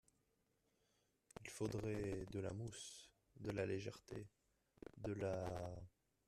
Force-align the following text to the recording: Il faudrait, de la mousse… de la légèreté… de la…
Il 1.43 1.49
faudrait, 1.51 2.25
de 2.31 2.39
la 2.39 2.51
mousse… 2.53 3.11
de 3.39 3.51
la 3.51 3.67
légèreté… 3.67 4.25
de 4.97 5.13
la… 5.13 5.45